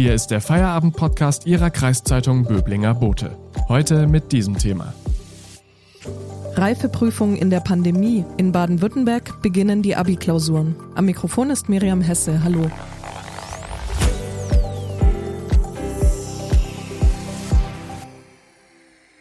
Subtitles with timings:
[0.00, 3.36] Hier ist der Feierabend-Podcast Ihrer Kreiszeitung Böblinger Bote.
[3.68, 4.94] Heute mit diesem Thema.
[6.54, 8.24] Reifeprüfung in der Pandemie.
[8.38, 10.74] In Baden-Württemberg beginnen die Abi-Klausuren.
[10.94, 12.42] Am Mikrofon ist Miriam Hesse.
[12.42, 12.70] Hallo.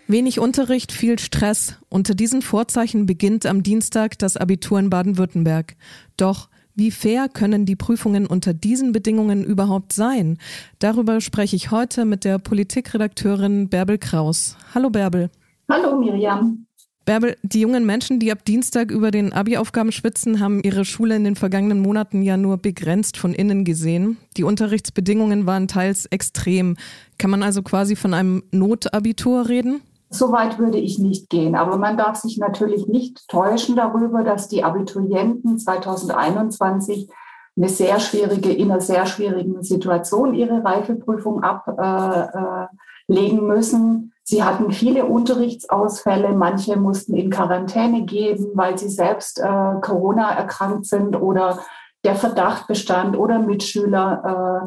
[0.08, 1.76] Wenig Unterricht, viel Stress.
[1.90, 5.76] Unter diesen Vorzeichen beginnt am Dienstag das Abitur in Baden-Württemberg.
[6.16, 6.48] Doch
[6.80, 10.40] wie fair können die Prüfungen unter diesen Bedingungen überhaupt sein?
[10.80, 14.56] Darüber spreche ich heute mit der Politikredakteurin Bärbel Kraus.
[14.74, 15.30] Hallo Bärbel.
[15.70, 16.66] Hallo Miriam.
[17.06, 21.24] Bärbel, die jungen Menschen, die ab Dienstag über den Abi-Aufgaben schwitzen, haben ihre Schule in
[21.24, 24.18] den vergangenen Monaten ja nur begrenzt von innen gesehen.
[24.38, 26.78] Die Unterrichtsbedingungen waren teils extrem.
[27.18, 29.82] Kann man also quasi von einem Notabitur reden?
[30.10, 31.56] So weit würde ich nicht gehen.
[31.56, 37.10] Aber man darf sich natürlich nicht täuschen darüber, dass die Abiturienten 2021
[37.56, 44.14] eine sehr schwierige, in einer sehr schwierigen Situation ihre Reifeprüfung ablegen müssen.
[44.24, 46.30] Sie hatten viele Unterrichtsausfälle.
[46.30, 51.60] Manche mussten in Quarantäne gehen, weil sie selbst äh, Corona erkrankt sind oder
[52.06, 54.64] der Verdacht bestand oder Mitschüler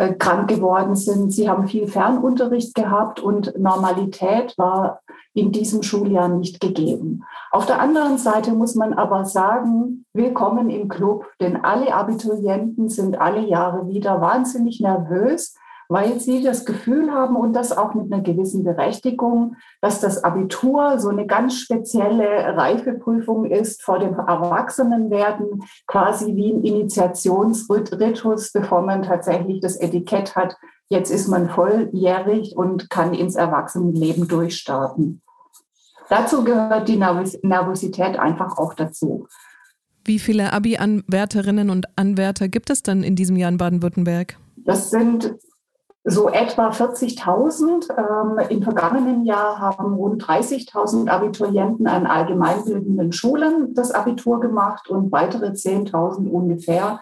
[0.00, 1.30] äh, krank geworden sind.
[1.30, 5.02] Sie haben viel Fernunterricht gehabt und Normalität war
[5.34, 7.22] in diesem Schuljahr nicht gegeben.
[7.50, 13.20] Auf der anderen Seite muss man aber sagen, willkommen im Club, denn alle Abiturienten sind
[13.20, 15.54] alle Jahre wieder wahnsinnig nervös,
[15.90, 21.00] weil sie das Gefühl haben und das auch mit einer gewissen Berechtigung, dass das Abitur
[21.00, 29.02] so eine ganz spezielle Reifeprüfung ist vor dem Erwachsenenwerden, quasi wie ein Initiationsritus, bevor man
[29.02, 30.56] tatsächlich das Etikett hat.
[30.90, 35.22] Jetzt ist man volljährig und kann ins Erwachsenenleben durchstarten.
[36.08, 39.26] Dazu gehört die Nervosität einfach auch dazu.
[40.04, 44.36] Wie viele Abi-Anwärterinnen und Anwärter gibt es denn in diesem Jahr in Baden-Württemberg?
[44.56, 45.34] Das sind
[46.04, 47.90] so etwa 40.000.
[47.90, 55.12] Ähm, Im vergangenen Jahr haben rund 30.000 Abiturienten an allgemeinbildenden Schulen das Abitur gemacht und
[55.12, 57.00] weitere 10.000 ungefähr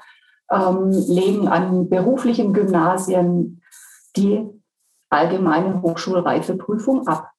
[0.50, 3.62] ähm, legen an beruflichen Gymnasien
[4.16, 4.46] die
[5.10, 7.30] allgemeine Hochschulreifeprüfung ab.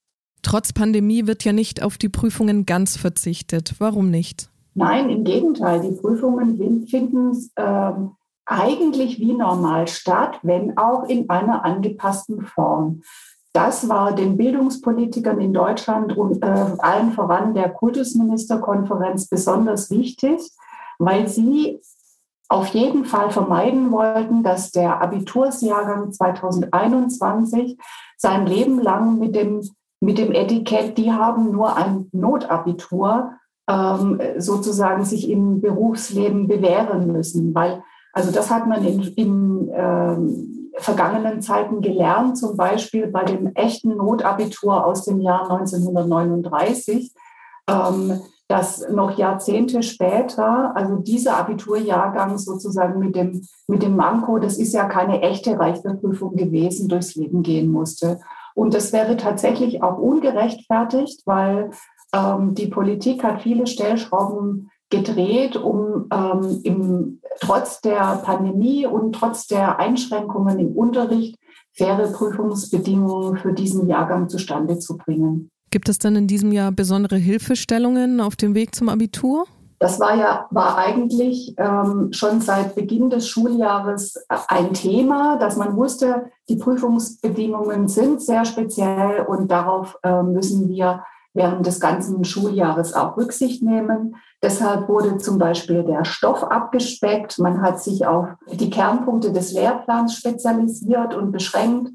[0.42, 3.76] Trotz Pandemie wird ja nicht auf die Prüfungen ganz verzichtet.
[3.80, 4.50] Warum nicht?
[4.74, 5.82] Nein, im Gegenteil.
[5.82, 8.12] Die Prüfungen finden ähm,
[8.50, 13.02] eigentlich wie normal statt, wenn auch in einer angepassten Form.
[13.54, 20.40] Das war den Bildungspolitikern in Deutschland und äh, allen voran der Kultusministerkonferenz besonders wichtig,
[20.98, 21.80] weil sie
[22.48, 27.78] auf jeden Fall vermeiden wollten, dass der Abitursjahrgang 2021
[28.18, 29.62] sein Leben lang mit dem,
[30.00, 33.34] mit dem Etikett, die haben nur ein Notabitur,
[33.70, 37.84] ähm, sozusagen sich im Berufsleben bewähren müssen, weil
[38.20, 43.96] also das hat man in, in ähm, vergangenen Zeiten gelernt, zum Beispiel bei dem echten
[43.96, 47.14] Notabitur aus dem Jahr 1939,
[47.70, 48.20] ähm,
[48.50, 54.74] dass noch Jahrzehnte später, also dieser Abiturjahrgang sozusagen mit dem, mit dem Manko, das ist
[54.74, 58.20] ja keine echte Reifeprüfung gewesen, durchs Leben gehen musste.
[58.54, 61.70] Und das wäre tatsächlich auch ungerechtfertigt, weil
[62.14, 69.48] ähm, die Politik hat viele Stellschrauben gedreht, um ähm, im, trotz der Pandemie und trotz
[69.48, 71.36] der Einschränkungen im Unterricht
[71.74, 75.50] faire Prüfungsbedingungen für diesen Jahrgang zustande zu bringen.
[75.72, 79.46] Gibt es denn in diesem Jahr besondere Hilfestellungen auf dem Weg zum Abitur?
[79.78, 84.16] Das war ja war eigentlich ähm, schon seit Beginn des Schuljahres
[84.50, 91.04] ein Thema, dass man wusste, die Prüfungsbedingungen sind sehr speziell und darauf äh, müssen wir
[91.34, 94.16] während des ganzen Schuljahres auch Rücksicht nehmen.
[94.42, 97.40] Deshalb wurde zum Beispiel der Stoff abgespeckt.
[97.40, 101.92] Man hat sich auf die Kernpunkte des Lehrplans spezialisiert und beschränkt.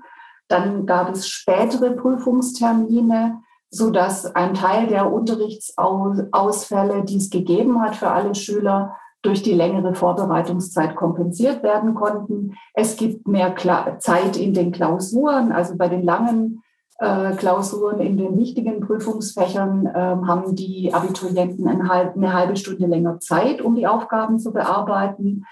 [0.48, 3.40] Dann gab es spätere Prüfungstermine,
[3.70, 9.94] sodass ein Teil der Unterrichtsausfälle, die es gegeben hat für alle Schüler, durch die längere
[9.94, 12.56] Vorbereitungszeit kompensiert werden konnten.
[12.74, 13.54] Es gibt mehr
[13.98, 16.62] Zeit in den Klausuren, also bei den langen
[17.36, 19.92] Klausuren in den wichtigen Prüfungsfächern äh,
[20.26, 25.44] haben die Abiturienten eine halbe, eine halbe Stunde länger Zeit, um die Aufgaben zu bearbeiten.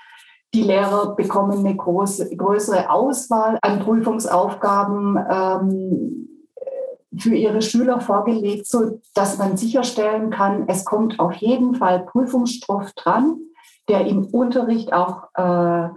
[0.54, 6.28] Die Lehrer bekommen eine große, größere Auswahl an Prüfungsaufgaben ähm,
[7.19, 12.93] für ihre Schüler vorgelegt, so dass man sicherstellen kann, es kommt auf jeden Fall Prüfungsstoff
[12.93, 13.38] dran,
[13.88, 15.88] der im Unterricht auch äh,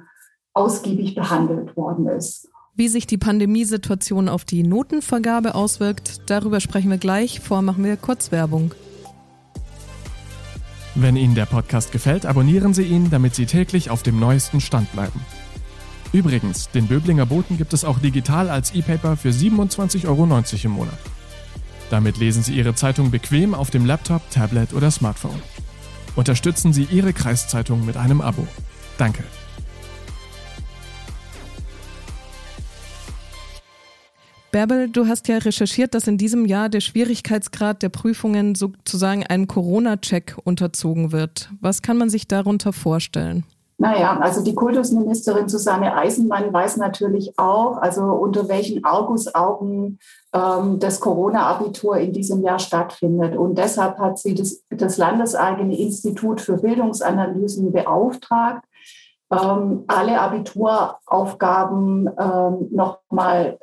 [0.54, 2.50] ausgiebig behandelt worden ist.
[2.78, 7.40] Wie sich die Pandemiesituation auf die Notenvergabe auswirkt, darüber sprechen wir gleich.
[7.40, 8.74] Vor machen wir kurz Werbung.
[10.94, 14.92] Wenn Ihnen der Podcast gefällt, abonnieren Sie ihn, damit Sie täglich auf dem neuesten Stand
[14.92, 15.22] bleiben.
[16.12, 21.00] Übrigens, den Böblinger Boten gibt es auch digital als E-Paper für 27,90 Euro im Monat.
[21.90, 25.42] Damit lesen Sie Ihre Zeitung bequem auf dem Laptop, Tablet oder Smartphone.
[26.18, 28.46] Unterstützen Sie Ihre Kreiszeitung mit einem Abo.
[28.98, 29.24] Danke.
[34.56, 39.48] Bärbel, du hast ja recherchiert, dass in diesem Jahr der Schwierigkeitsgrad der Prüfungen sozusagen einem
[39.48, 41.50] Corona-Check unterzogen wird.
[41.60, 43.44] Was kann man sich darunter vorstellen?
[43.78, 50.00] Naja, also die Kultusministerin Susanne Eisenmann weiß natürlich auch, also unter welchen Argusaugen
[50.34, 53.36] ähm, das Corona-Abitur in diesem Jahr stattfindet.
[53.36, 58.64] Und deshalb hat sie das, das landeseigene Institut für Bildungsanalysen beauftragt,
[59.34, 63.58] ähm, alle Abituraufgaben ähm, nochmal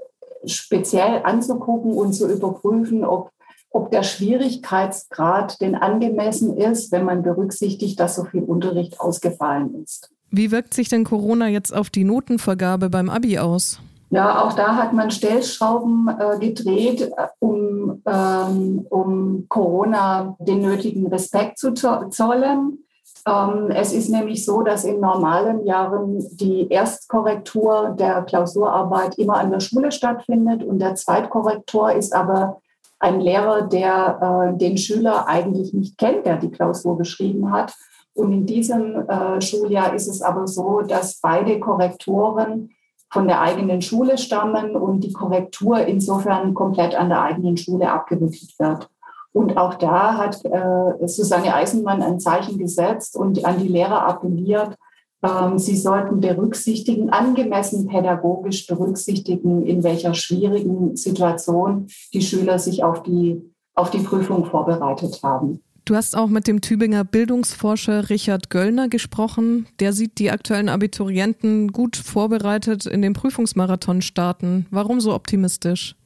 [0.47, 3.31] speziell anzugucken und zu überprüfen, ob,
[3.71, 10.11] ob der Schwierigkeitsgrad denn angemessen ist, wenn man berücksichtigt, dass so viel Unterricht ausgefallen ist.
[10.31, 13.81] Wie wirkt sich denn Corona jetzt auf die Notenvergabe beim ABI aus?
[14.13, 21.07] Ja, auch da hat man Stellschrauben äh, gedreht, äh, um, ähm, um Corona den nötigen
[21.07, 22.85] Respekt zu zollen.
[23.27, 29.51] Ähm, es ist nämlich so, dass in normalen Jahren die Erstkorrektur der Klausurarbeit immer an
[29.51, 32.61] der Schule stattfindet und der Zweitkorrektor ist aber
[32.99, 37.75] ein Lehrer, der äh, den Schüler eigentlich nicht kennt, der die Klausur geschrieben hat.
[38.15, 42.71] Und in diesem äh, Schuljahr ist es aber so, dass beide Korrektoren
[43.11, 48.59] von der eigenen Schule stammen und die Korrektur insofern komplett an der eigenen Schule abgewickelt
[48.59, 48.89] wird.
[49.33, 54.77] Und auch da hat äh, Susanne Eisenmann ein Zeichen gesetzt und an die Lehrer appelliert,
[55.23, 63.03] ähm, sie sollten berücksichtigen, angemessen pädagogisch berücksichtigen, in welcher schwierigen Situation die Schüler sich auf
[63.03, 63.41] die,
[63.75, 65.61] auf die Prüfung vorbereitet haben.
[65.85, 69.67] Du hast auch mit dem Tübinger Bildungsforscher Richard Göllner gesprochen.
[69.81, 74.67] Der sieht die aktuellen Abiturienten gut vorbereitet in den Prüfungsmarathon starten.
[74.71, 75.97] Warum so optimistisch?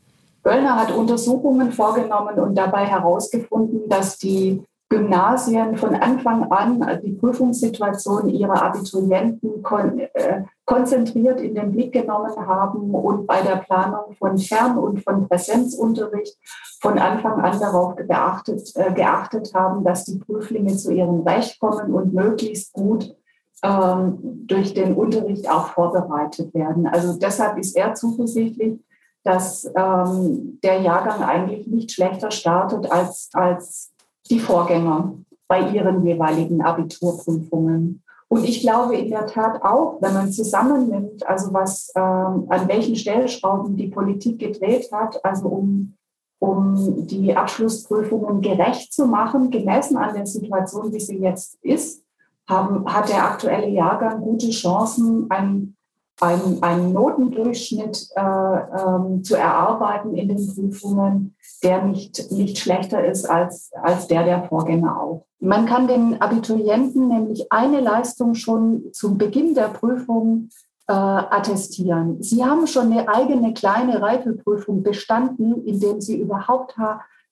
[0.46, 8.28] Göllner hat Untersuchungen vorgenommen und dabei herausgefunden, dass die Gymnasien von Anfang an die Prüfungssituation
[8.28, 14.38] ihrer Abiturienten kon äh, konzentriert in den Blick genommen haben und bei der Planung von
[14.38, 16.38] Fern- und von Präsenzunterricht
[16.81, 21.93] von Anfang an darauf beachtet, äh, geachtet haben, dass die Prüflinge zu ihrem Recht kommen
[21.93, 23.16] und möglichst gut
[23.64, 26.87] ähm, durch den Unterricht auch vorbereitet werden.
[26.87, 28.78] Also deshalb ist er zuversichtlich,
[29.26, 33.93] dass ähm, der Jahrgang eigentlich nicht schlechter startet als, als
[34.31, 35.14] die Vorgänger
[35.49, 38.02] bei ihren jeweiligen Abiturprüfungen.
[38.28, 42.94] Und ich glaube in der Tat auch, wenn man zusammennimmt, also was ähm, an welchen
[42.94, 45.94] Stellschrauben die Politik gedreht hat, also um,
[46.38, 52.05] um die Abschlussprüfungen gerecht zu machen, gemessen an der Situation, wie sie jetzt ist,
[52.49, 55.75] haben, hat der aktuelle Jahrgang gute Chancen, ein
[56.20, 63.28] einen, einen Notendurchschnitt äh, ähm, zu erarbeiten in den Prüfungen, der nicht, nicht schlechter ist
[63.28, 65.26] als, als der der Vorgänger auch.
[65.38, 70.48] Man kann den Abiturienten nämlich eine Leistung schon zum Beginn der Prüfung
[70.88, 72.22] äh, attestieren.
[72.22, 76.76] Sie haben schon eine eigene kleine Reifeprüfung bestanden, indem sie überhaupt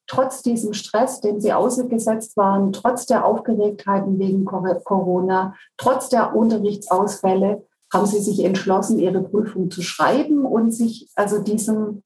[0.07, 7.65] trotz diesem Stress, dem sie ausgesetzt waren, trotz der Aufgeregtheiten wegen Corona, trotz der Unterrichtsausfälle,
[7.95, 12.03] haben sie sich entschlossen, ihre Prüfung zu schreiben und sich also diesem,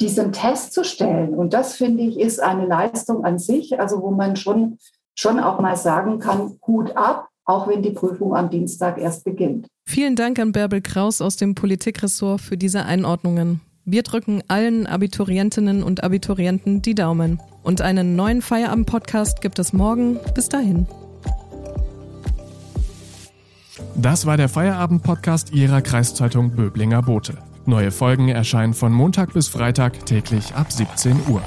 [0.00, 1.34] diesem Test zu stellen.
[1.34, 4.78] Und das, finde ich, ist eine Leistung an sich, also wo man schon,
[5.14, 9.68] schon auch mal sagen kann, Hut ab, auch wenn die Prüfung am Dienstag erst beginnt.
[9.88, 13.60] Vielen Dank an Bärbel Kraus aus dem Politikressort für diese Einordnungen.
[13.84, 17.40] Wir drücken allen Abiturientinnen und Abiturienten die Daumen.
[17.62, 20.18] Und einen neuen Feierabend-Podcast gibt es morgen.
[20.34, 20.88] Bis dahin.
[23.94, 27.38] Das war der Feierabend-Podcast Ihrer Kreiszeitung Böblinger Bote.
[27.66, 31.42] Neue Folgen erscheinen von Montag bis Freitag täglich ab 17 Uhr.